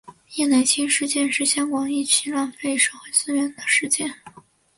[0.33, 4.11] 叶乃菁事件是台湾一起浪费社会资源的事件。